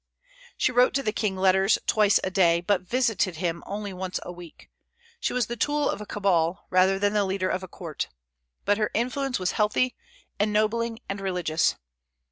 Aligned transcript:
She 0.57 0.71
wrote 0.71 0.95
to 0.95 1.03
the 1.03 1.11
king 1.13 1.37
letters 1.37 1.77
twice 1.85 2.19
a 2.23 2.31
day, 2.31 2.59
but 2.59 2.81
visited 2.81 3.35
him 3.35 3.61
only 3.67 3.93
once 3.93 4.19
a 4.23 4.31
week. 4.31 4.71
She 5.19 5.31
was 5.31 5.45
the 5.45 5.55
tool 5.55 5.87
of 5.87 6.01
a 6.01 6.07
cabal, 6.07 6.65
rather 6.71 6.97
than 6.97 7.13
the 7.13 7.23
leader 7.23 7.49
of 7.49 7.61
a 7.61 7.67
court; 7.67 8.07
but 8.65 8.79
her 8.79 8.89
influence 8.95 9.37
was 9.37 9.51
healthy, 9.51 9.95
ennobling, 10.39 11.01
and 11.07 11.21
religious. 11.21 11.75